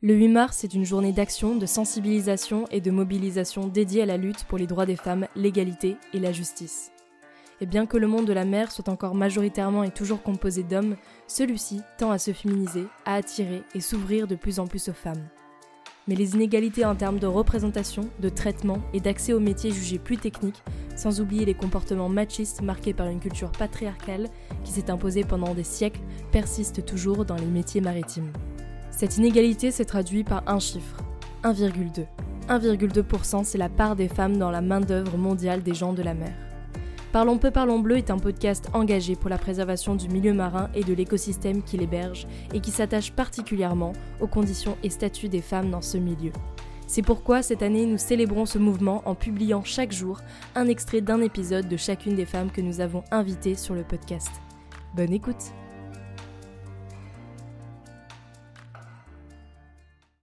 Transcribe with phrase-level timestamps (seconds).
[0.00, 4.16] Le 8 mars est une journée d'action, de sensibilisation et de mobilisation dédiée à la
[4.16, 6.92] lutte pour les droits des femmes, l'égalité et la justice.
[7.60, 10.94] Et bien que le monde de la mer soit encore majoritairement et toujours composé d'hommes,
[11.26, 15.26] celui-ci tend à se féminiser, à attirer et s'ouvrir de plus en plus aux femmes.
[16.06, 20.16] Mais les inégalités en termes de représentation, de traitement et d'accès aux métiers jugés plus
[20.16, 20.62] techniques,
[20.94, 24.28] sans oublier les comportements machistes marqués par une culture patriarcale
[24.62, 28.30] qui s'est imposée pendant des siècles, persistent toujours dans les métiers maritimes.
[28.98, 30.96] Cette inégalité s'est traduite par un chiffre,
[31.44, 32.04] 1,2.
[32.48, 36.34] 1,2% c'est la part des femmes dans la main-d'œuvre mondiale des gens de la mer.
[37.12, 40.82] Parlons peu, parlons bleu est un podcast engagé pour la préservation du milieu marin et
[40.82, 45.80] de l'écosystème qui l'héberge et qui s'attache particulièrement aux conditions et statuts des femmes dans
[45.80, 46.32] ce milieu.
[46.88, 50.22] C'est pourquoi cette année nous célébrons ce mouvement en publiant chaque jour
[50.56, 54.32] un extrait d'un épisode de chacune des femmes que nous avons invitées sur le podcast.
[54.96, 55.52] Bonne écoute